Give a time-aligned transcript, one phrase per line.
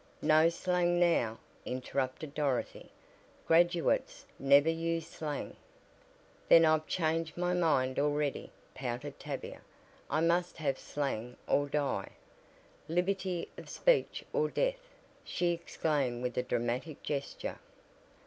[0.23, 2.89] "No slang now," interrupted Dorothy.
[3.47, 5.55] "Graduates never use slang."
[6.49, 9.61] "Then I've changed my mind already," pouted Tavia,
[10.09, 12.13] "I must have slang or die
[12.87, 17.59] 'Liberty of speech or death!'" she exclaimed with a dramatic gesture.